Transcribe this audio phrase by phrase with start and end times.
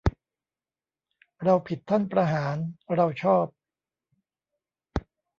[1.43, 2.55] เราผิดท่านประหาร
[2.95, 3.45] เราชอบ